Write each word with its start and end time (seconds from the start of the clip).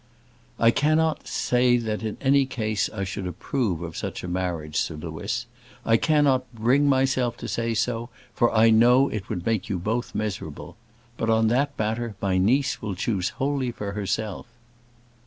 "I 0.57 0.71
cannot 0.71 1.27
say 1.27 1.77
that 1.77 2.01
in 2.01 2.17
any 2.21 2.47
case 2.47 2.89
I 2.91 3.03
should 3.03 3.27
approve 3.27 3.83
of 3.83 3.95
such 3.95 4.23
a 4.23 4.27
marriage, 4.27 4.75
Sir 4.77 4.95
Louis. 4.95 5.45
I 5.85 5.97
cannot 5.97 6.51
bring 6.55 6.87
myself 6.89 7.37
to 7.37 7.47
say 7.47 7.75
so; 7.75 8.09
for 8.33 8.51
I 8.51 8.71
know 8.71 9.09
it 9.09 9.29
would 9.29 9.45
make 9.45 9.69
you 9.69 9.77
both 9.77 10.15
miserable. 10.15 10.75
But 11.17 11.29
on 11.29 11.49
that 11.49 11.77
matter 11.77 12.15
my 12.19 12.39
niece 12.39 12.81
will 12.81 12.95
choose 12.95 13.29
wholly 13.37 13.69
for 13.71 13.91
herself." 13.91 14.47